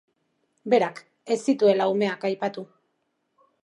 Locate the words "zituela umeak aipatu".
1.47-2.69